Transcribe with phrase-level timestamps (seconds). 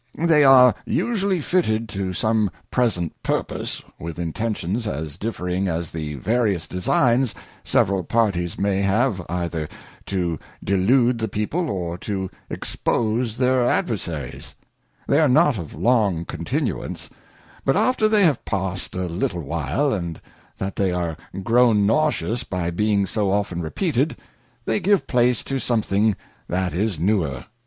[0.17, 6.65] They are usually fitted to some present purpose^ with intentions as differing as the various
[6.65, 9.69] designs several parties may have, either
[10.07, 14.55] to delude the People, or to expose their Adversaries:
[15.07, 17.11] They are not of long continuance,
[17.63, 20.19] but after they have passed a little while, and
[20.57, 24.17] that they are grown nauseous by being so often repeated,
[24.65, 26.15] they give place to something
[26.47, 27.45] that is newer.